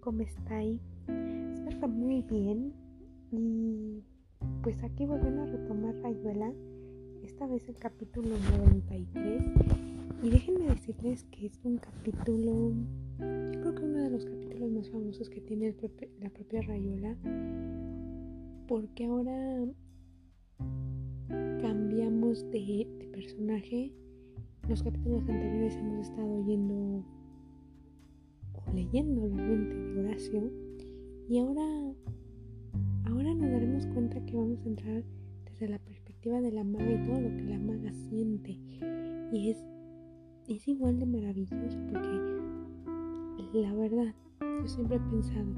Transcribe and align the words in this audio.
¿cómo 0.00 0.22
estáis? 0.22 0.80
Espero 1.68 1.88
muy 1.88 2.22
bien. 2.22 2.72
Y 3.30 4.02
pues 4.62 4.82
aquí 4.82 5.06
volviendo 5.06 5.42
a 5.42 5.46
retomar 5.46 5.94
Rayuela, 6.02 6.52
esta 7.22 7.46
vez 7.46 7.68
el 7.68 7.76
capítulo 7.76 8.28
93. 8.56 9.44
Y 10.22 10.30
déjenme 10.30 10.66
decirles 10.66 11.24
que 11.30 11.46
es 11.46 11.60
un 11.62 11.76
capítulo, 11.78 12.72
yo 13.20 13.60
creo 13.60 13.74
que 13.74 13.84
uno 13.84 14.02
de 14.02 14.10
los 14.10 14.24
capítulos 14.24 14.70
más 14.72 14.90
famosos 14.90 15.28
que 15.28 15.40
tiene 15.40 15.74
la 16.20 16.30
propia 16.30 16.62
Rayuela, 16.62 17.16
porque 18.66 19.04
ahora 19.04 19.64
cambiamos 21.60 22.50
de, 22.50 22.88
personaje. 23.12 23.92
Los 24.68 24.82
capítulos 24.82 25.20
anteriores 25.28 25.76
hemos 25.76 26.08
estado 26.08 26.28
oyendo 26.28 27.04
leyendo 28.74 29.26
la 29.26 29.36
mente 29.36 29.74
de 29.74 30.00
Horacio 30.00 30.50
y 31.28 31.38
ahora, 31.38 31.62
ahora 33.04 33.34
nos 33.34 33.50
daremos 33.50 33.86
cuenta 33.88 34.24
que 34.24 34.36
vamos 34.36 34.60
a 34.64 34.68
entrar 34.68 35.04
desde 35.44 35.68
la 35.68 35.78
perspectiva 35.78 36.40
de 36.40 36.52
la 36.52 36.64
maga 36.64 36.90
y 36.90 37.06
todo 37.06 37.20
lo 37.20 37.36
que 37.36 37.42
la 37.42 37.58
maga 37.58 37.92
siente. 37.92 38.58
Y 39.32 39.50
es, 39.50 39.58
es 40.48 40.66
igual 40.68 40.98
de 40.98 41.06
maravilloso 41.06 41.78
porque 41.92 43.60
la 43.60 43.74
verdad 43.74 44.14
yo 44.40 44.68
siempre 44.68 44.96
he 44.96 45.00
pensado 45.00 45.54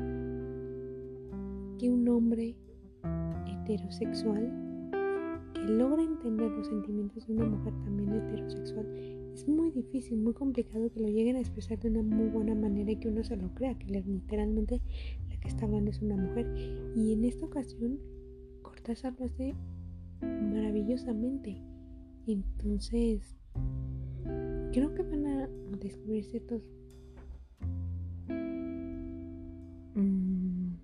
que 1.78 1.90
un 1.90 2.08
hombre 2.08 2.56
heterosexual 3.46 4.90
que 5.54 5.62
logra 5.62 6.02
entender 6.02 6.50
los 6.50 6.66
sentimientos 6.66 7.26
de 7.26 7.34
una 7.34 7.46
mujer 7.46 7.72
también 7.84 8.12
heterosexual 8.12 8.86
es 9.40 9.48
muy 9.48 9.70
difícil, 9.70 10.18
muy 10.18 10.34
complicado 10.34 10.90
que 10.90 11.00
lo 11.00 11.08
lleguen 11.08 11.36
a 11.36 11.40
expresar 11.40 11.78
de 11.78 11.88
una 11.88 12.02
muy 12.02 12.28
buena 12.28 12.54
manera 12.54 12.90
y 12.90 12.96
que 12.96 13.08
uno 13.08 13.24
se 13.24 13.36
lo 13.36 13.54
crea, 13.54 13.78
que 13.78 13.86
literalmente 13.86 14.82
la 15.28 15.40
que 15.40 15.48
está 15.48 15.64
hablando 15.64 15.90
es 15.90 16.02
una 16.02 16.16
mujer. 16.16 16.46
Y 16.94 17.14
en 17.14 17.24
esta 17.24 17.46
ocasión, 17.46 17.98
Cortázar 18.60 19.14
lo 19.18 19.24
hace 19.24 19.54
maravillosamente. 20.20 21.62
Entonces, 22.26 23.34
creo 24.72 24.94
que 24.94 25.02
van 25.02 25.26
a 25.26 25.48
descubrir 25.80 26.24
ciertos 26.24 26.62
mm, 29.94 30.74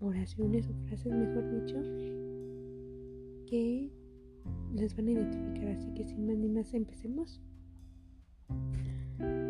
oraciones 0.00 0.66
o 0.68 0.74
frases, 0.86 1.12
mejor 1.12 1.60
dicho, 1.60 1.82
que 3.46 3.90
les 4.74 4.96
van 4.96 5.08
a 5.08 5.10
identificar. 5.10 5.68
Así 5.68 5.92
que 5.92 6.04
sin 6.04 6.26
más 6.26 6.38
ni 6.38 6.48
más, 6.48 6.72
empecemos. 6.72 7.42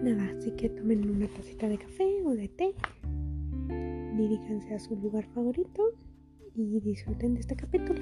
Nada, 0.06 0.30
así 0.38 0.52
que 0.52 0.68
tomen 0.68 1.10
una 1.10 1.26
tacita 1.26 1.68
de 1.68 1.78
café 1.78 2.22
o 2.24 2.30
de 2.30 2.46
té, 2.46 2.72
diríjanse 4.16 4.72
a 4.72 4.78
su 4.78 4.94
lugar 4.94 5.24
favorito 5.34 5.82
y 6.54 6.78
disfruten 6.78 7.34
de 7.34 7.40
este 7.40 7.56
capítulo. 7.56 8.00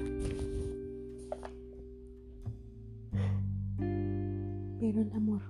Pero 3.79 5.01
el 5.01 5.11
amor, 5.13 5.41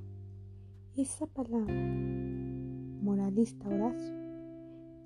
esa 0.96 1.28
palabra, 1.28 1.76
moralista 3.02 3.68
Horacio, 3.68 4.16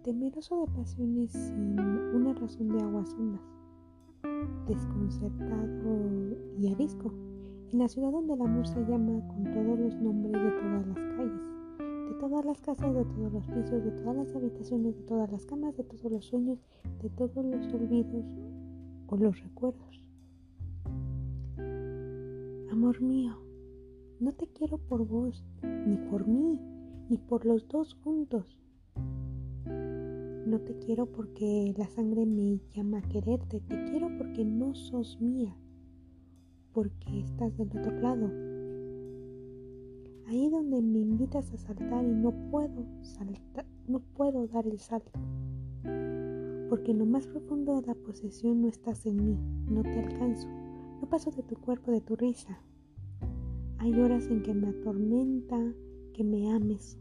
temeroso 0.03 0.67
de 0.67 0.71
pasiones 0.71 1.31
sin 1.31 1.79
una 2.13 2.35
razón 2.35 2.67
de 2.67 2.79
aguas 2.79 3.11
hondas, 3.15 3.41
desconcertado 4.67 6.37
y 6.59 6.71
arisco 6.71 7.11
en 7.71 7.79
la 7.79 7.87
ciudad 7.87 8.11
donde 8.11 8.33
el 8.33 8.41
amor 8.41 8.67
se 8.67 8.79
llama 8.85 9.21
con 9.27 9.43
todos 9.43 9.79
los 9.79 9.95
nombres 9.95 10.33
de 10.33 10.51
todas 10.51 10.87
las 10.87 10.95
calles, 10.95 11.41
de 11.77 12.15
todas 12.19 12.45
las 12.45 12.61
casas, 12.61 12.95
de 12.95 13.05
todos 13.05 13.31
los 13.33 13.45
pisos, 13.45 13.83
de 13.83 13.91
todas 13.91 14.15
las 14.15 14.35
habitaciones, 14.35 14.95
de 14.97 15.03
todas 15.03 15.31
las 15.31 15.45
camas, 15.45 15.77
de 15.77 15.83
todos 15.83 16.11
los 16.11 16.25
sueños, 16.25 16.59
de 17.01 17.09
todos 17.09 17.45
los 17.45 17.73
olvidos 17.73 18.25
o 19.07 19.17
los 19.17 19.39
recuerdos. 19.41 20.03
Amor 22.71 23.01
mío, 23.01 23.37
no 24.19 24.31
te 24.33 24.47
quiero 24.47 24.77
por 24.77 25.05
vos, 25.05 25.43
ni 25.61 25.97
por 26.09 26.27
mí, 26.27 26.59
ni 27.09 27.17
por 27.17 27.45
los 27.45 27.67
dos 27.67 27.93
juntos. 28.03 28.59
No 29.65 30.59
te 30.61 30.75
quiero 30.79 31.05
porque 31.05 31.75
la 31.77 31.87
sangre 31.89 32.25
me 32.25 32.59
llama 32.73 32.99
a 32.99 33.01
quererte, 33.09 33.59
te 33.59 33.83
quiero 33.83 34.09
porque 34.17 34.43
no 34.43 34.73
sos 34.73 35.21
mía 35.21 35.55
porque 36.73 37.19
estás 37.19 37.57
del 37.57 37.67
otro 37.69 37.91
lado. 37.99 38.29
Ahí 40.27 40.49
donde 40.49 40.81
me 40.81 40.99
invitas 40.99 41.51
a 41.53 41.57
saltar 41.57 42.05
y 42.05 42.13
no 42.13 42.31
puedo 42.51 42.85
saltar, 43.01 43.65
no 43.87 43.99
puedo 43.99 44.47
dar 44.47 44.67
el 44.67 44.79
salto. 44.79 45.19
Porque 46.69 46.91
en 46.91 46.99
lo 46.99 47.05
más 47.05 47.25
profundo 47.25 47.81
de 47.81 47.87
la 47.87 47.95
posesión 47.95 48.61
no 48.61 48.67
estás 48.67 49.05
en 49.05 49.15
mí, 49.25 49.37
no 49.67 49.81
te 49.81 49.99
alcanzo, 49.99 50.47
no 51.01 51.09
paso 51.09 51.31
de 51.31 51.41
tu 51.43 51.55
cuerpo, 51.55 51.91
de 51.91 52.01
tu 52.01 52.15
risa. 52.15 52.61
Hay 53.79 53.99
horas 53.99 54.27
en 54.27 54.43
que 54.43 54.53
me 54.53 54.67
atormenta 54.67 55.57
que 56.13 56.23
me 56.23 56.51
ames. 56.51 56.97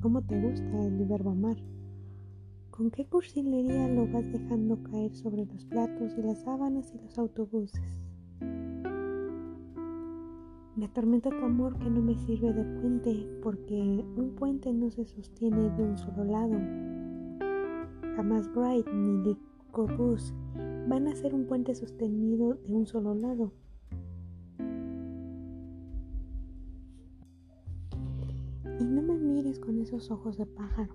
¿Cómo 0.00 0.22
te 0.22 0.40
gusta 0.40 0.86
el 0.86 1.04
verbo 1.06 1.30
amar? 1.30 1.56
¿Con 2.70 2.90
qué 2.90 3.06
cursilería 3.06 3.88
lo 3.88 4.06
vas 4.10 4.30
dejando 4.32 4.82
caer 4.82 5.14
sobre 5.14 5.44
los 5.44 5.64
platos 5.66 6.12
y 6.16 6.22
las 6.22 6.42
sábanas 6.42 6.92
y 6.94 6.98
los 6.98 7.18
autobuses? 7.18 8.03
Me 10.84 10.90
atormenta 10.90 11.30
tu 11.30 11.42
amor 11.42 11.78
que 11.78 11.88
no 11.88 12.02
me 12.02 12.14
sirve 12.14 12.52
de 12.52 12.62
puente, 12.78 13.26
porque 13.42 14.04
un 14.18 14.34
puente 14.36 14.70
no 14.70 14.90
se 14.90 15.06
sostiene 15.06 15.70
de 15.70 15.82
un 15.82 15.96
solo 15.96 16.24
lado. 16.24 16.58
Jamás 18.14 18.50
Wright 18.54 18.86
ni 18.92 19.24
Le 19.24 19.36
Corpus 19.72 20.34
van 20.86 21.08
a 21.08 21.16
ser 21.16 21.34
un 21.34 21.46
puente 21.46 21.74
sostenido 21.74 22.58
de 22.68 22.74
un 22.74 22.84
solo 22.84 23.14
lado. 23.14 23.50
Y 28.78 28.84
no 28.84 29.00
me 29.00 29.16
mires 29.16 29.58
con 29.60 29.80
esos 29.80 30.10
ojos 30.10 30.36
de 30.36 30.44
pájaro. 30.44 30.94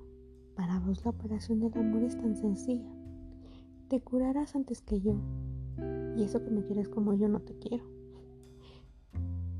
Para 0.56 0.80
vos 0.82 1.04
la 1.04 1.10
operación 1.10 1.62
del 1.62 1.76
amor 1.76 2.04
es 2.04 2.16
tan 2.16 2.36
sencilla. 2.36 2.94
Te 3.88 4.00
curarás 4.02 4.56
antes 4.56 4.84
que 4.84 5.02
yo. 5.02 5.16
Y 6.16 6.22
eso 6.22 6.44
que 6.44 6.52
me 6.52 6.64
quieres 6.64 6.90
como 6.90 7.16
yo 7.16 7.28
no 7.28 7.40
te 7.40 7.56
quiero. 7.56 7.99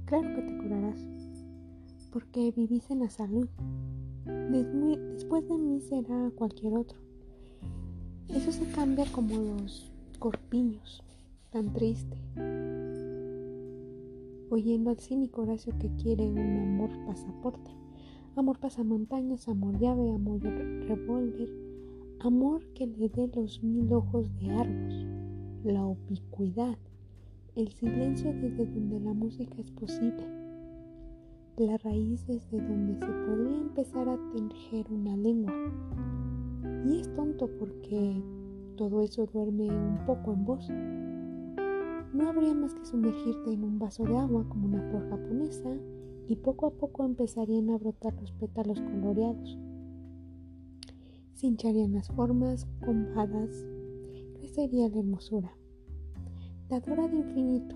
Claro 0.10 0.28
que 0.34 0.42
te 0.42 0.58
curarás, 0.58 1.06
porque 2.12 2.52
vivís 2.58 2.90
en 2.90 2.98
la 3.02 3.12
salud. 3.12 3.48
Después 4.26 5.48
de 5.48 5.56
mí 5.56 5.82
será 5.82 6.32
cualquier 6.36 6.74
otro. 6.74 6.98
Eso 8.28 8.52
se 8.52 8.66
cambia 8.72 9.06
como 9.12 9.36
los 9.38 9.92
corpiños, 10.18 11.04
tan 11.52 11.72
triste. 11.74 12.18
Oyendo 14.50 14.90
al 14.90 14.98
cínico 14.98 15.44
Horacio 15.44 15.78
que 15.78 15.92
quiere 16.02 16.28
un 16.28 16.40
amor 16.40 16.90
pasaporte, 17.06 17.70
amor 18.36 18.58
pasamontañas, 18.58 19.48
amor 19.48 19.78
llave, 19.78 20.12
amor 20.12 20.42
revólver, 20.42 21.50
amor 22.22 22.66
que 22.74 22.88
le 22.88 23.10
dé 23.10 23.30
los 23.36 23.62
mil 23.62 23.94
ojos 23.94 24.36
de 24.40 24.50
Argos, 24.50 25.06
la 25.64 25.86
ubicuidad, 25.86 26.80
el 27.60 27.74
silencio 27.74 28.32
desde 28.32 28.66
donde 28.68 29.02
la 29.02 29.14
música 29.14 29.56
es 29.58 29.70
posible, 29.72 30.24
la 31.58 31.78
raíz 31.80 32.26
desde 32.26 32.58
donde 32.58 32.94
se 32.94 33.06
podría 33.06 33.58
empezar 33.58 34.08
a 34.08 34.18
tejer 34.32 34.86
una 34.90 35.18
lengua. 35.18 35.54
Y 36.88 37.02
es 37.02 37.14
tonto 37.16 37.50
porque 37.60 38.24
todo 38.78 39.02
eso 39.02 39.26
duerme 39.26 39.68
un 39.68 40.06
poco 40.06 40.32
en 40.32 40.46
vos. 40.46 40.70
No 42.14 42.30
habría 42.30 42.54
más 42.54 42.74
que 42.74 42.86
sumergirte 42.86 43.52
en 43.52 43.66
un 43.66 43.78
vaso 43.78 44.06
de 44.06 44.18
agua 44.18 44.48
como 44.48 44.68
una 44.68 44.82
flor 44.90 45.10
japonesa 45.10 45.76
y 46.30 46.38
poco 46.38 46.68
a 46.68 46.72
poco 46.72 47.04
empezarían 47.04 47.72
a 47.72 47.78
brotar 47.78 48.14
los 48.22 48.32
pétalos 48.32 48.80
coloreados. 48.80 49.58
Se 51.34 51.50
las 51.90 52.08
formas 52.08 52.68
combadas, 52.86 53.66
crecería 54.40 54.88
la 54.88 55.00
hermosura 55.00 55.59
dadora 56.70 57.08
de 57.08 57.18
infinito. 57.18 57.76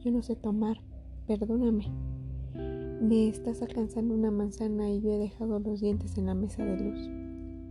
Yo 0.00 0.10
no 0.10 0.20
sé 0.22 0.34
tomar, 0.34 0.80
perdóname. 1.28 1.86
Me 3.00 3.28
estás 3.28 3.62
alcanzando 3.62 4.14
una 4.14 4.32
manzana 4.32 4.90
y 4.90 5.00
yo 5.00 5.12
he 5.12 5.18
dejado 5.18 5.60
los 5.60 5.80
dientes 5.80 6.18
en 6.18 6.26
la 6.26 6.34
mesa 6.34 6.64
de 6.64 6.76
luz. 6.76 7.10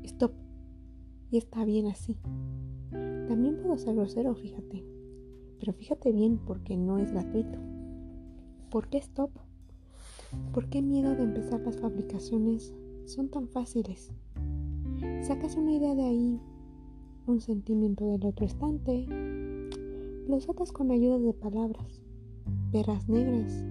Stop. 0.03 0.31
Y 1.31 1.37
está 1.37 1.65
bien 1.65 1.87
así. 1.87 2.15
También 2.91 3.57
puedo 3.61 3.77
ser 3.77 3.95
grosero, 3.95 4.35
fíjate. 4.35 4.85
Pero 5.59 5.73
fíjate 5.73 6.13
bien 6.13 6.37
porque 6.37 6.77
no 6.77 6.97
es 6.97 7.11
gratuito. 7.11 7.57
¿Por 8.69 8.87
qué 8.87 8.99
stop? 8.99 9.31
¿Por 10.53 10.69
qué 10.69 10.81
miedo 10.81 11.13
de 11.13 11.23
empezar 11.23 11.59
las 11.61 11.77
fabricaciones 11.77 12.73
son 13.05 13.29
tan 13.29 13.49
fáciles? 13.49 14.13
Sacas 15.23 15.57
una 15.57 15.73
idea 15.73 15.93
de 15.93 16.03
ahí, 16.03 16.39
un 17.27 17.41
sentimiento 17.41 18.05
del 18.05 18.25
otro 18.25 18.45
estante, 18.45 19.05
los 20.27 20.49
atas 20.49 20.71
con 20.71 20.91
ayuda 20.91 21.19
de 21.19 21.33
palabras, 21.33 22.01
perras 22.71 23.07
negras, 23.09 23.63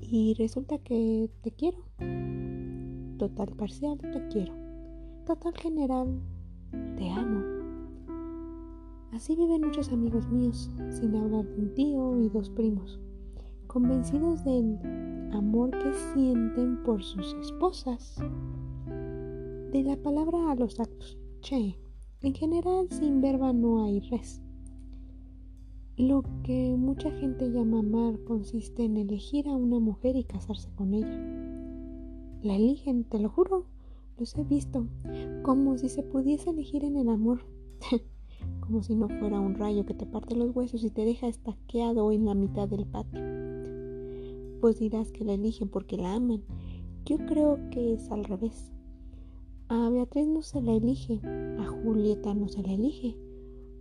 y 0.00 0.34
resulta 0.34 0.78
que 0.78 1.30
te 1.42 1.52
quiero. 1.52 1.78
Total 3.18 3.48
parcial, 3.56 3.98
te 3.98 4.28
quiero. 4.28 4.52
Total 5.24 5.54
general, 5.56 6.20
te 6.96 7.08
amo. 7.10 7.40
Así 9.12 9.36
viven 9.36 9.62
muchos 9.62 9.90
amigos 9.92 10.28
míos, 10.30 10.70
sin 10.90 11.14
hablar 11.14 11.46
de 11.46 11.62
un 11.62 11.74
tío 11.74 12.18
y 12.18 12.28
dos 12.28 12.50
primos, 12.50 13.00
convencidos 13.66 14.44
del 14.44 14.78
amor 15.32 15.70
que 15.70 15.92
sienten 16.12 16.82
por 16.82 17.02
sus 17.02 17.34
esposas. 17.34 18.18
De 19.72 19.82
la 19.82 19.96
palabra 19.96 20.50
a 20.50 20.54
los 20.54 20.78
actos, 20.80 21.18
che, 21.40 21.78
en 22.20 22.34
general 22.34 22.88
sin 22.90 23.20
verba 23.20 23.52
no 23.52 23.84
hay 23.84 24.00
res. 24.00 24.42
Lo 25.98 26.22
que 26.42 26.74
mucha 26.74 27.10
gente 27.10 27.50
llama 27.50 27.80
amar 27.80 28.18
consiste 28.24 28.82
en 28.82 28.96
elegir 28.96 29.46
a 29.46 29.54
una 29.54 29.78
mujer 29.78 30.16
y 30.16 30.24
casarse 30.24 30.70
con 30.74 30.94
ella. 30.94 31.20
La 32.42 32.56
eligen, 32.56 33.04
te 33.04 33.18
lo 33.18 33.28
juro, 33.28 33.66
los 34.16 34.34
he 34.38 34.42
visto, 34.42 34.86
como 35.42 35.76
si 35.76 35.90
se 35.90 36.02
pudiese 36.02 36.48
elegir 36.48 36.82
en 36.84 36.96
el 36.96 37.10
amor, 37.10 37.44
como 38.60 38.82
si 38.82 38.94
no 38.94 39.10
fuera 39.10 39.38
un 39.38 39.54
rayo 39.54 39.84
que 39.84 39.92
te 39.92 40.06
parte 40.06 40.34
los 40.34 40.56
huesos 40.56 40.82
y 40.82 40.88
te 40.88 41.04
deja 41.04 41.28
estaqueado 41.28 42.10
en 42.10 42.24
la 42.24 42.34
mitad 42.34 42.66
del 42.68 42.86
patio. 42.86 43.20
Pues 44.62 44.78
dirás 44.78 45.12
que 45.12 45.26
la 45.26 45.34
eligen 45.34 45.68
porque 45.68 45.98
la 45.98 46.14
aman. 46.14 46.42
Yo 47.04 47.18
creo 47.18 47.58
que 47.70 47.92
es 47.92 48.10
al 48.10 48.24
revés. 48.24 48.72
A 49.68 49.90
Beatriz 49.90 50.26
no 50.26 50.40
se 50.40 50.62
la 50.62 50.72
elige, 50.72 51.20
a 51.58 51.66
Julieta 51.66 52.32
no 52.32 52.48
se 52.48 52.62
la 52.62 52.72
elige, 52.72 53.18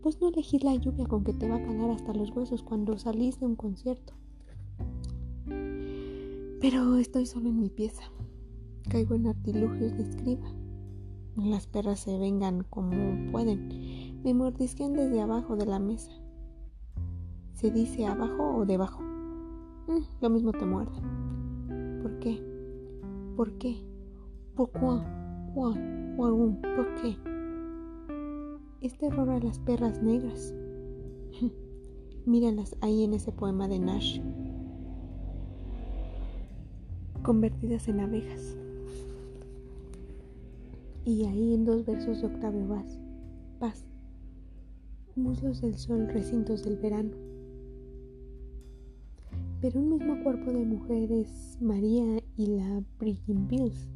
pues 0.01 0.19
no 0.19 0.29
elegís 0.29 0.63
la 0.63 0.75
lluvia 0.75 1.05
con 1.05 1.23
que 1.23 1.33
te 1.33 1.47
va 1.47 1.55
a 1.55 1.63
calar 1.63 1.91
hasta 1.91 2.13
los 2.13 2.31
huesos 2.31 2.63
cuando 2.63 2.97
salís 2.97 3.39
de 3.39 3.45
un 3.45 3.55
concierto. 3.55 4.13
Pero 6.59 6.97
estoy 6.97 7.25
solo 7.25 7.49
en 7.49 7.59
mi 7.59 7.69
pieza. 7.69 8.03
Caigo 8.89 9.15
en 9.15 9.27
artilugios 9.27 9.97
de 9.97 10.03
escriba. 10.03 10.47
Las 11.35 11.67
perras 11.67 11.99
se 11.99 12.17
vengan 12.17 12.63
como 12.69 13.31
pueden. 13.31 14.21
Me 14.23 14.33
mordisquean 14.33 14.93
desde 14.93 15.21
abajo 15.21 15.55
de 15.55 15.65
la 15.65 15.79
mesa. 15.79 16.11
¿Se 17.53 17.71
dice 17.71 18.05
abajo 18.05 18.57
o 18.57 18.65
debajo? 18.65 19.01
Mm, 19.01 20.03
lo 20.21 20.29
mismo 20.29 20.51
te 20.51 20.65
muerden. 20.65 22.01
¿Por 22.01 22.19
qué? 22.19 22.43
¿Por 23.35 23.57
qué? 23.57 23.77
¿Por 24.55 24.71
qué? 24.71 24.79
¿Por 25.55 26.95
qué? 27.01 27.30
Es 28.81 28.97
terror 28.97 29.29
a 29.29 29.39
las 29.39 29.59
perras 29.59 30.01
negras. 30.01 30.53
Míralas 32.25 32.75
ahí 32.81 33.03
en 33.03 33.13
ese 33.13 33.31
poema 33.31 33.67
de 33.67 33.79
Nash. 33.79 34.19
Convertidas 37.21 37.87
en 37.87 37.99
abejas. 37.99 38.57
Y 41.05 41.25
ahí 41.25 41.53
en 41.53 41.65
dos 41.65 41.85
versos 41.85 42.21
de 42.21 42.27
Octavio 42.27 42.67
Vaz. 42.67 42.99
Paz. 43.59 43.85
Muslos 45.15 45.61
del 45.61 45.77
sol, 45.77 46.07
recintos 46.07 46.63
del 46.63 46.77
verano. 46.77 47.11
Pero 49.61 49.79
un 49.79 49.89
mismo 49.89 50.23
cuerpo 50.23 50.51
de 50.51 50.65
mujeres, 50.65 51.57
María 51.61 52.19
y 52.35 52.47
la 52.47 52.81
Brigham 52.97 53.47
Bills 53.47 53.87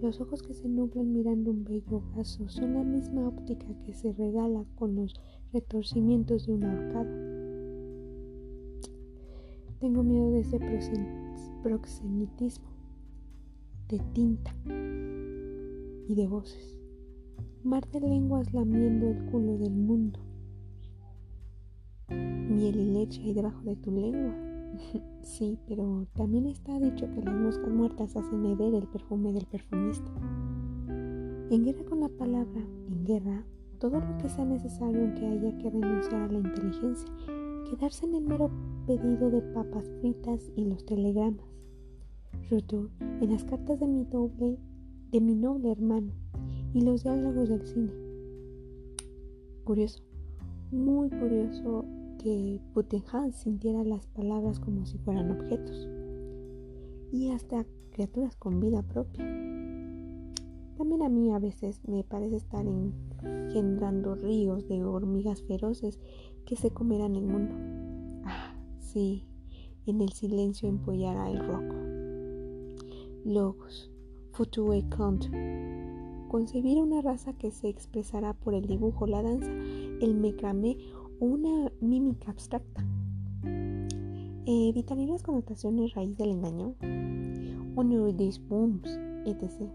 los 0.00 0.20
ojos 0.20 0.42
que 0.42 0.54
se 0.54 0.68
nublan 0.68 1.12
mirando 1.12 1.50
un 1.50 1.64
bello 1.64 2.02
vaso 2.14 2.48
son 2.48 2.74
la 2.74 2.84
misma 2.84 3.26
óptica 3.26 3.66
que 3.84 3.92
se 3.94 4.12
regala 4.12 4.64
con 4.76 4.94
los 4.94 5.14
retorcimientos 5.52 6.46
de 6.46 6.52
un 6.52 6.64
ahorcado. 6.64 7.10
Tengo 9.80 10.02
miedo 10.02 10.30
de 10.30 10.40
ese 10.40 10.60
proxenitismo, 11.62 12.68
de 13.88 13.98
tinta 14.12 14.54
y 16.08 16.14
de 16.14 16.26
voces. 16.26 16.78
Mar 17.64 17.88
de 17.90 18.00
lenguas 18.00 18.52
lamiendo 18.52 19.08
el 19.08 19.24
culo 19.26 19.58
del 19.58 19.74
mundo. 19.74 20.20
Miel 22.08 22.76
y 22.76 22.92
leche 22.92 23.20
hay 23.22 23.34
debajo 23.34 23.62
de 23.62 23.76
tu 23.76 23.90
lengua 23.90 24.34
Sí, 25.22 25.58
pero 25.66 26.06
también 26.14 26.46
está 26.46 26.78
dicho 26.78 27.06
que 27.10 27.22
las 27.22 27.34
moscas 27.34 27.70
muertas 27.70 28.16
hacen 28.16 28.46
herer 28.46 28.74
el 28.74 28.88
perfume 28.88 29.32
del 29.32 29.46
perfumista. 29.46 30.10
En 31.50 31.64
guerra 31.64 31.84
con 31.84 32.00
la 32.00 32.08
palabra, 32.08 32.60
en 32.88 33.04
guerra, 33.04 33.44
todo 33.78 34.00
lo 34.00 34.18
que 34.18 34.28
sea 34.28 34.44
necesario 34.44 35.02
aunque 35.02 35.26
haya 35.26 35.56
que 35.58 35.70
renunciar 35.70 36.22
a 36.22 36.32
la 36.32 36.38
inteligencia, 36.38 37.10
quedarse 37.68 38.06
en 38.06 38.14
el 38.14 38.24
mero 38.24 38.50
pedido 38.86 39.30
de 39.30 39.42
papas 39.42 39.90
fritas 40.00 40.50
y 40.56 40.64
los 40.64 40.84
telegramas. 40.84 41.44
Rotor 42.50 42.90
en 43.00 43.30
las 43.30 43.44
cartas 43.44 43.78
de 43.80 43.86
mi 43.86 44.04
doble, 44.04 44.58
de 45.10 45.20
mi 45.20 45.34
noble 45.34 45.72
hermano 45.72 46.12
y 46.72 46.80
los 46.80 47.02
diálogos 47.02 47.48
del 47.48 47.66
cine. 47.66 47.92
Curioso, 49.64 50.02
muy 50.70 51.10
curioso 51.10 51.84
que 52.18 52.60
Butenham 52.74 53.32
sintiera 53.32 53.84
las 53.84 54.06
palabras 54.08 54.60
como 54.60 54.84
si 54.84 54.98
fueran 54.98 55.30
objetos 55.30 55.88
y 57.12 57.30
hasta 57.30 57.64
criaturas 57.90 58.36
con 58.36 58.60
vida 58.60 58.82
propia. 58.82 59.24
También 60.76 61.02
a 61.02 61.08
mí 61.08 61.32
a 61.32 61.38
veces 61.38 61.80
me 61.88 62.04
parece 62.04 62.36
estar 62.36 62.64
engendrando 62.66 64.14
ríos 64.14 64.68
de 64.68 64.84
hormigas 64.84 65.42
feroces 65.42 65.98
que 66.44 66.54
se 66.54 66.70
comerán 66.70 67.16
el 67.16 67.24
mundo. 67.24 67.54
Ah, 68.24 68.54
sí, 68.78 69.24
en 69.86 70.00
el 70.00 70.12
silencio 70.12 70.68
empollará 70.68 71.30
el 71.30 71.38
roco. 71.40 71.74
Logos, 73.24 73.90
Futue 74.32 74.84
Count. 74.88 75.24
Concebir 76.28 76.78
una 76.78 77.00
raza 77.00 77.32
que 77.32 77.50
se 77.50 77.68
expresará 77.68 78.34
por 78.34 78.54
el 78.54 78.66
dibujo, 78.66 79.06
la 79.06 79.22
danza, 79.22 79.50
el 80.00 80.14
mecramé 80.14 80.76
una 81.20 81.72
mímica 81.80 82.30
abstracta. 82.30 82.84
Evitaría 84.46 85.08
las 85.08 85.22
connotaciones 85.22 85.94
raíz 85.94 86.16
del 86.16 86.30
engaño. 86.30 86.74
These 88.16 88.40
booms, 88.48 88.88
etc. 89.24 89.70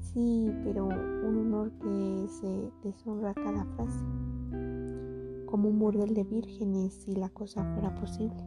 Sí, 0.00 0.52
pero 0.64 0.86
un 0.86 1.38
honor 1.38 1.72
que 1.78 2.28
se 2.28 2.70
deshonra 2.82 3.34
cada 3.34 3.64
frase. 3.64 4.04
Como 5.46 5.68
un 5.68 5.78
burdel 5.78 6.14
de 6.14 6.24
vírgenes 6.24 6.94
si 6.94 7.14
la 7.14 7.28
cosa 7.28 7.64
fuera 7.74 7.94
posible. 7.94 8.42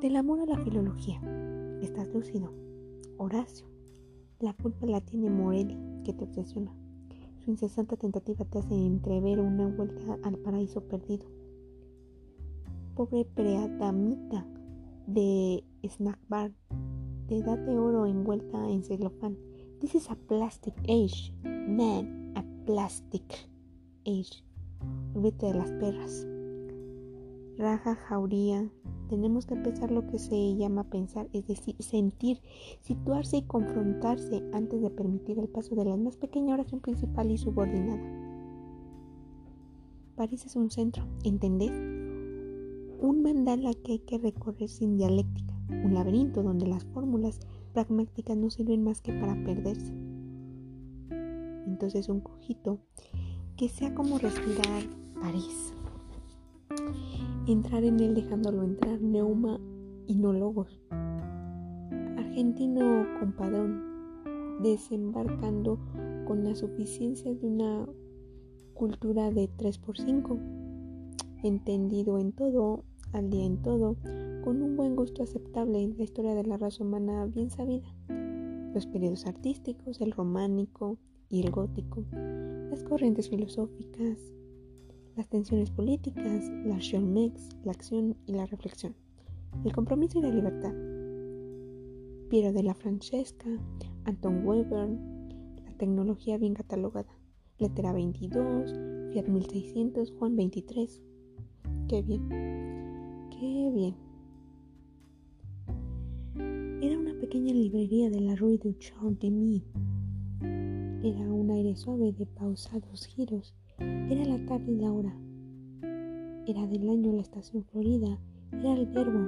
Del 0.00 0.16
amor 0.16 0.40
a 0.40 0.46
la 0.46 0.58
filología. 0.58 1.20
Estás 1.80 2.08
lúcido. 2.12 2.52
Horacio. 3.18 3.66
La 4.40 4.54
culpa 4.54 4.86
la 4.86 5.00
tiene 5.00 5.30
Morelli, 5.30 5.78
que 6.04 6.12
te 6.12 6.24
obsesiona. 6.24 6.81
Su 7.44 7.50
incesante 7.50 7.96
tentativa 7.96 8.44
te 8.44 8.60
hace 8.60 8.72
entrever 8.72 9.40
una 9.40 9.66
vuelta 9.66 10.16
al 10.22 10.38
paraíso 10.38 10.80
perdido. 10.82 11.26
Pobre 12.94 13.24
preadamita 13.24 14.46
de 15.08 15.64
snack 15.82 16.20
bar, 16.28 16.52
de 17.26 17.38
edad 17.38 17.58
de 17.58 17.76
oro 17.76 18.06
envuelta 18.06 18.70
en 18.70 18.84
celofán. 18.84 19.36
This 19.80 19.96
is 19.96 20.08
a 20.08 20.14
plastic 20.14 20.74
age, 20.82 21.34
man, 21.42 22.32
a 22.36 22.44
plastic 22.64 23.24
age. 24.06 24.44
Olvídate 25.14 25.46
de 25.46 25.54
las 25.54 25.72
perras. 25.72 26.26
Raja, 27.58 27.96
jauría, 27.96 28.70
tenemos 29.12 29.44
que 29.44 29.52
empezar 29.52 29.90
lo 29.90 30.06
que 30.06 30.18
se 30.18 30.56
llama 30.56 30.84
pensar, 30.84 31.28
es 31.34 31.46
decir, 31.46 31.76
sentir, 31.80 32.40
situarse 32.80 33.36
y 33.36 33.42
confrontarse 33.42 34.42
antes 34.54 34.80
de 34.80 34.88
permitir 34.88 35.38
el 35.38 35.48
paso 35.48 35.74
de 35.74 35.84
la 35.84 35.98
más 35.98 36.16
pequeña 36.16 36.54
oración 36.54 36.80
principal 36.80 37.30
y 37.30 37.36
subordinada. 37.36 38.02
París 40.16 40.46
es 40.46 40.56
un 40.56 40.70
centro, 40.70 41.04
¿entendés? 41.24 41.72
Un 41.72 43.20
mandala 43.22 43.74
que 43.74 43.92
hay 43.92 43.98
que 43.98 44.16
recorrer 44.16 44.70
sin 44.70 44.96
dialéctica, 44.96 45.52
un 45.68 45.92
laberinto 45.92 46.42
donde 46.42 46.66
las 46.66 46.86
fórmulas 46.86 47.38
pragmáticas 47.74 48.38
no 48.38 48.48
sirven 48.48 48.82
más 48.82 49.02
que 49.02 49.12
para 49.12 49.34
perderse. 49.44 49.92
Entonces 51.66 52.08
un 52.08 52.20
cojito 52.20 52.78
que 53.58 53.68
sea 53.68 53.94
como 53.94 54.16
respirar 54.16 54.84
París 55.20 55.74
entrar 57.46 57.84
en 57.84 58.00
él 58.00 58.14
dejándolo 58.14 58.62
entrar, 58.62 59.00
neuma 59.00 59.60
y 60.06 60.16
no 60.16 60.32
logos. 60.32 60.80
Argentino 62.16 63.06
compadrón, 63.18 63.82
desembarcando 64.62 65.78
con 66.26 66.44
la 66.44 66.54
suficiencia 66.54 67.34
de 67.34 67.46
una 67.46 67.86
cultura 68.74 69.30
de 69.30 69.50
3x5, 69.56 70.38
entendido 71.42 72.18
en 72.18 72.32
todo, 72.32 72.84
al 73.12 73.30
día 73.30 73.44
en 73.44 73.60
todo, 73.62 73.96
con 74.44 74.62
un 74.62 74.76
buen 74.76 74.96
gusto 74.96 75.22
aceptable 75.22 75.82
en 75.82 75.96
la 75.96 76.04
historia 76.04 76.34
de 76.34 76.44
la 76.44 76.56
raza 76.56 76.82
humana 76.82 77.26
bien 77.26 77.50
sabida. 77.50 77.94
Los 78.74 78.86
periodos 78.86 79.26
artísticos, 79.26 80.00
el 80.00 80.12
románico 80.12 80.98
y 81.28 81.42
el 81.42 81.50
gótico, 81.50 82.04
las 82.70 82.82
corrientes 82.84 83.28
filosóficas, 83.28 84.32
las 85.16 85.28
tensiones 85.28 85.70
políticas, 85.70 86.48
la 86.64 86.78
mex, 87.00 87.48
la 87.64 87.72
acción 87.72 88.16
y 88.26 88.32
la 88.32 88.46
reflexión, 88.46 88.94
el 89.64 89.72
compromiso 89.72 90.18
y 90.18 90.22
la 90.22 90.30
libertad. 90.30 90.72
Piero 92.30 92.52
de 92.52 92.62
la 92.62 92.74
Francesca, 92.74 93.48
Anton 94.04 94.46
Weber, 94.46 94.88
la 95.64 95.76
tecnología 95.76 96.38
bien 96.38 96.54
catalogada, 96.54 97.18
Lettera 97.58 97.92
22, 97.92 98.74
Fiat 99.12 99.28
1600, 99.28 100.12
Juan 100.18 100.36
23. 100.36 101.02
Qué 101.88 102.02
bien, 102.02 102.28
qué 103.30 103.70
bien. 103.74 103.94
Era 106.82 106.98
una 106.98 107.14
pequeña 107.20 107.52
librería 107.52 108.08
de 108.08 108.20
la 108.20 108.34
Rue 108.34 108.58
du 108.58 108.72
Champ 108.78 109.20
de 109.20 109.30
Mide. 109.30 109.66
Era 111.04 111.30
un 111.30 111.50
aire 111.50 111.76
suave 111.76 112.12
de 112.12 112.26
pausados 112.26 113.06
giros. 113.06 113.54
Era 113.78 114.24
la 114.24 114.44
tarde 114.46 114.72
y 114.72 114.76
la 114.76 114.92
hora. 114.92 115.14
Era 116.46 116.66
del 116.66 116.88
año 116.88 117.12
la 117.12 117.22
estación 117.22 117.64
Florida. 117.64 118.18
Era 118.52 118.74
el 118.74 118.86
verbo 118.86 119.20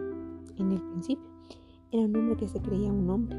en 0.58 0.72
el 0.72 0.82
principio. 0.82 1.24
Era 1.92 2.04
un 2.04 2.16
hombre 2.16 2.36
que 2.36 2.48
se 2.48 2.60
creía 2.60 2.92
un 2.92 3.08
hombre. 3.08 3.36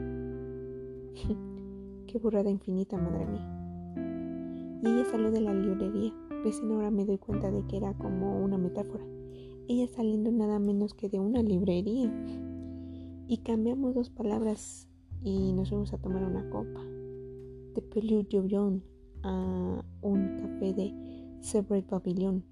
Qué 2.08 2.18
burrada 2.20 2.50
infinita, 2.50 2.98
madre 2.98 3.26
mía. 3.26 4.82
Y 4.82 4.88
ella 4.88 5.06
salió 5.12 5.32
de 5.32 5.42
la 5.42 5.54
librería. 5.54 6.14
Recién 6.44 6.72
ahora 6.72 6.92
me 6.92 7.06
doy 7.06 7.18
cuenta 7.18 7.52
de 7.52 7.66
que 7.68 7.78
era 7.78 7.94
como 7.96 8.44
una 8.44 8.58
metáfora. 8.58 9.04
Ella 9.68 9.88
saliendo 9.88 10.32
nada 10.32 10.60
menos 10.60 10.94
que 10.94 11.10
de 11.10 11.20
una 11.20 11.42
librería. 11.42 12.14
Y 13.28 13.38
cambiamos 13.40 13.96
dos 13.96 14.10
palabras 14.10 14.88
y 15.24 15.54
nos 15.54 15.70
fuimos 15.70 15.92
a 15.94 15.98
tomar 15.98 16.24
una 16.24 16.50
copa. 16.50 16.82
De 17.74 17.82
Pelou 17.82 18.24
a 19.26 19.84
un 20.02 20.38
café 20.40 20.74
de 20.74 20.94
Separate 21.42 21.88
Pavilion. 21.88 22.44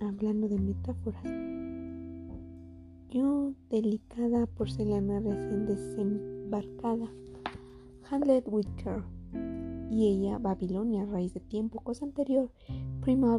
Hablando 0.00 0.48
de 0.48 0.58
metáforas. 0.58 1.24
Yo, 3.10 3.54
delicada 3.70 4.46
porcelana 4.46 5.20
recién 5.20 5.66
desembarcada, 5.66 7.10
handled 8.10 8.44
with 8.46 8.66
care. 8.76 9.02
Y 9.90 10.06
ella, 10.06 10.38
Babilonia, 10.38 11.06
raíz 11.06 11.32
de 11.32 11.40
tiempo, 11.40 11.80
cosa 11.80 12.04
anterior, 12.04 12.50
prima 13.00 13.38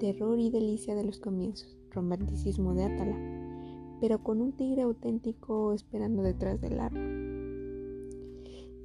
terror 0.00 0.38
y 0.38 0.50
delicia 0.50 0.94
de 0.94 1.04
los 1.04 1.18
comienzos, 1.18 1.76
romanticismo 1.90 2.74
de 2.74 2.84
Atala, 2.84 3.16
pero 4.00 4.22
con 4.22 4.40
un 4.40 4.52
tigre 4.52 4.82
auténtico 4.82 5.74
esperando 5.74 6.22
detrás 6.22 6.60
del 6.60 6.80
árbol. 6.80 7.15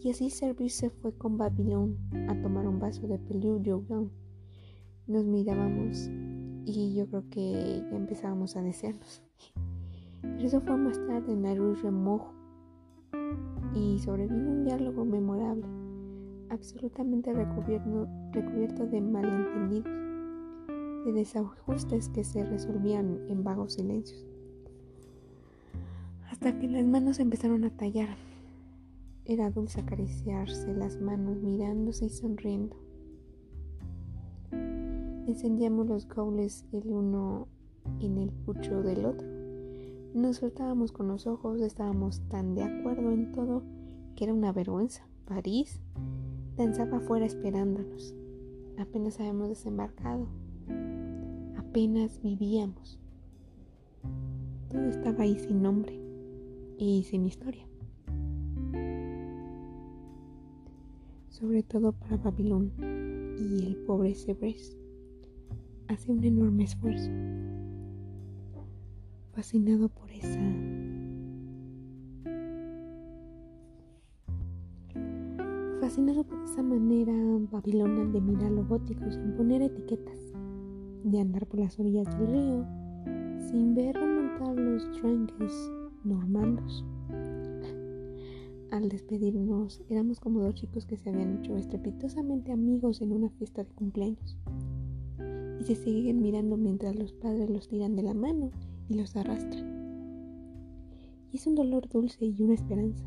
Y 0.04 0.10
así 0.10 0.32
Service 0.32 0.76
se 0.76 0.90
fue 0.90 1.14
con 1.14 1.38
Babilón 1.38 1.96
a 2.28 2.42
tomar 2.42 2.68
un 2.68 2.80
vaso 2.80 3.08
de 3.08 3.20
Pelú 3.20 3.62
Nos 5.06 5.26
mirábamos 5.26 6.10
y 6.66 6.96
yo 6.96 7.08
creo 7.08 7.30
que 7.30 7.84
ya 7.88 7.98
empezábamos 7.98 8.56
a 8.56 8.64
desearnos. 8.64 9.22
Pero 10.22 10.40
eso 10.40 10.60
fue 10.62 10.76
más 10.78 10.98
tarde 11.06 11.34
en 11.34 11.44
la 11.44 11.54
Rue 11.54 11.76
Remojo 11.76 12.34
y 13.76 14.00
sobrevino 14.00 14.50
un 14.50 14.66
diálogo 14.66 15.06
memorable, 15.06 15.66
absolutamente 16.50 17.32
recubierto, 17.32 18.08
recubierto 18.32 18.88
de 18.88 19.02
malentendidos, 19.02 21.06
de 21.06 21.14
desajustes 21.14 22.10
que 22.10 22.24
se 22.24 22.44
resolvían 22.44 23.20
en 23.30 23.44
vagos 23.44 23.74
silencios, 23.74 24.26
hasta 26.30 26.58
que 26.58 26.68
las 26.68 26.86
manos 26.86 27.20
empezaron 27.20 27.64
a 27.64 27.70
tallar. 27.70 28.31
Era 29.32 29.50
dulce 29.50 29.80
acariciarse 29.80 30.74
las 30.74 31.00
manos 31.00 31.42
mirándose 31.42 32.08
y 32.08 32.10
sonriendo. 32.10 32.76
Encendíamos 34.52 35.88
los 35.88 36.06
gaules 36.06 36.66
el 36.74 36.92
uno 36.92 37.48
en 38.02 38.18
el 38.18 38.30
pucho 38.30 38.84
del 38.84 39.06
otro. 39.06 39.26
Nos 40.14 40.36
soltábamos 40.36 40.92
con 40.92 41.08
los 41.08 41.28
ojos, 41.28 41.62
estábamos 41.62 42.20
tan 42.28 42.56
de 42.56 42.64
acuerdo 42.64 43.10
en 43.14 43.32
todo 43.32 43.64
que 44.18 44.26
era 44.26 44.34
una 44.34 44.52
vergüenza. 44.52 45.08
París 45.24 45.80
danzaba 46.58 46.98
afuera 46.98 47.26
esperándonos. 47.26 48.14
Apenas 48.78 49.18
habíamos 49.22 49.48
desembarcado. 49.48 50.28
Apenas 51.56 52.20
vivíamos. 52.22 53.00
Todo 54.68 54.90
estaba 54.90 55.24
ahí 55.24 55.40
sin 55.40 55.62
nombre 55.62 55.98
y 56.78 57.04
sin 57.04 57.26
historia. 57.26 57.71
Sobre 61.42 61.64
todo 61.64 61.92
para 61.94 62.18
Babilón 62.18 62.72
y 63.36 63.66
el 63.66 63.76
pobre 63.88 64.14
Sebres 64.14 64.78
hace 65.88 66.12
un 66.12 66.24
enorme 66.24 66.66
esfuerzo, 66.66 67.10
fascinado 69.34 69.90
por 69.90 70.12
esa 70.12 70.40
fascinado 75.80 76.24
por 76.24 76.44
esa 76.44 76.62
manera 76.62 77.12
babilona 77.52 78.06
de 78.06 78.22
mirar 78.22 78.52
lo 78.52 78.64
gótico 78.64 79.12
sin 79.12 79.36
poner 79.36 79.64
etiquetas, 79.64 80.20
de 81.04 81.22
andar 81.22 81.48
por 81.48 81.62
las 81.62 81.80
orillas 81.80 82.06
del 82.20 82.28
río, 82.28 82.66
sin 83.50 83.74
ver 83.74 83.96
remontar 83.96 84.56
los 84.56 84.92
tranques 84.92 85.72
normandos. 86.04 86.86
Al 88.72 88.88
despedirnos, 88.88 89.82
éramos 89.90 90.22
como 90.22 90.40
dos 90.40 90.56
chicos 90.56 90.86
que 90.86 90.96
se 90.96 91.10
habían 91.10 91.40
hecho 91.40 91.58
estrepitosamente 91.58 92.54
amigos 92.54 93.02
en 93.02 93.12
una 93.12 93.30
fiesta 93.30 93.66
de 93.66 93.70
cumpleaños 93.72 94.38
y 95.60 95.64
se 95.66 95.76
siguen 95.76 96.22
mirando 96.22 96.56
mientras 96.56 96.96
los 96.96 97.12
padres 97.12 97.50
los 97.50 97.68
tiran 97.68 97.98
de 97.98 98.04
la 98.04 98.14
mano 98.14 98.50
y 98.88 98.94
los 98.94 99.14
arrastran. 99.18 99.66
Y 101.34 101.38
es 101.38 101.46
un 101.48 101.56
dolor 101.56 101.90
dulce 101.90 102.26
y 102.26 102.42
una 102.42 102.54
esperanza. 102.54 103.04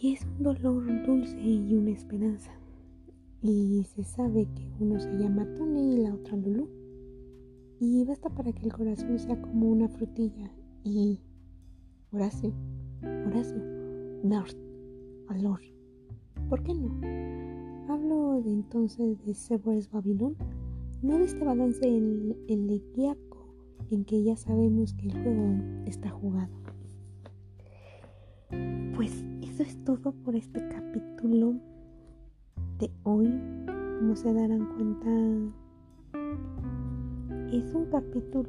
Y 0.00 0.12
es 0.12 0.26
un 0.26 0.42
dolor 0.42 0.84
dulce 1.06 1.40
y 1.40 1.74
una 1.74 1.90
esperanza. 1.90 2.52
Y 3.40 3.84
se 3.94 4.04
sabe 4.04 4.46
que 4.54 4.70
uno 4.80 5.00
se 5.00 5.16
llama 5.16 5.46
Tony 5.54 5.94
y 5.94 6.02
la 6.02 6.14
otra 6.14 6.36
Lulu. 6.36 6.68
Y 7.80 8.04
basta 8.04 8.28
para 8.28 8.52
que 8.52 8.66
el 8.66 8.72
corazón 8.74 9.18
sea 9.18 9.40
como 9.40 9.70
una 9.70 9.88
frutilla. 9.88 10.50
Y 10.84 11.20
Horacio, 12.10 12.54
Horacio, 13.26 13.62
Nart, 14.24 14.56
Alor. 15.28 15.60
¿Por 16.48 16.62
qué 16.62 16.72
no? 16.72 16.88
Hablo 17.92 18.40
de 18.42 18.50
entonces 18.50 19.22
de 19.26 19.34
Severus 19.34 19.90
Babylon, 19.90 20.34
no 21.02 21.18
de 21.18 21.24
este 21.24 21.44
balance 21.44 21.86
elegiaco 22.48 23.54
en 23.90 24.06
que 24.06 24.22
ya 24.22 24.36
sabemos 24.36 24.94
que 24.94 25.08
el 25.08 25.22
juego 25.22 25.84
está 25.84 26.08
jugado. 26.08 26.54
Pues 28.96 29.26
eso 29.42 29.62
es 29.62 29.76
todo 29.84 30.12
por 30.12 30.34
este 30.34 30.66
capítulo 30.66 31.56
de 32.78 32.90
hoy. 33.02 33.30
Como 33.98 34.16
se 34.16 34.32
darán 34.32 34.64
cuenta, 34.76 35.10
es 37.52 37.74
un 37.74 37.84
capítulo 37.90 38.48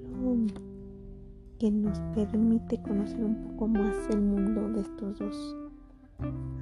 que 1.59 1.69
nos 1.69 1.99
permite 2.15 2.81
conocer 2.81 3.21
un 3.21 3.35
poco 3.43 3.67
más 3.67 3.93
el 4.09 4.21
mundo 4.21 4.69
de 4.69 4.81
estos 4.81 5.19
dos 5.19 5.57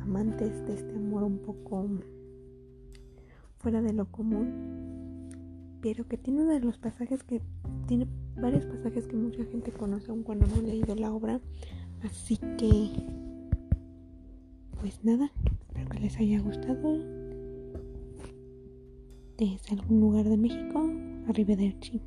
amantes 0.02 0.66
de 0.66 0.74
este 0.74 0.96
amor 0.96 1.24
un 1.24 1.38
poco 1.38 1.88
fuera 3.58 3.82
de 3.84 3.94
lo 3.94 4.12
común, 4.12 5.30
pero 5.82 6.08
que 6.08 6.18
tiene 6.18 6.42
uno 6.42 6.54
de 6.54 6.62
los 6.62 6.80
pasajes 6.80 7.24
que 7.24 7.42
tiene 7.88 8.08
varios 8.36 8.66
pasajes 8.66 9.08
que 9.08 9.16
mucha 9.16 9.46
gente 9.46 9.72
conoce 9.72 10.10
aun 10.10 10.24
cuando 10.24 10.48
no 10.48 10.56
ha 10.56 10.62
leído 10.62 10.96
la 10.96 11.14
obra. 11.14 11.40
Así 12.04 12.38
que, 12.58 12.90
pues 14.80 15.04
nada, 15.04 15.32
espero 15.68 15.90
que 15.90 16.00
les 16.00 16.18
haya 16.18 16.40
gustado. 16.42 16.98
Desde 19.38 19.76
algún 19.76 20.00
lugar 20.00 20.28
de 20.28 20.38
México, 20.38 20.90
arrivederci. 21.28 22.02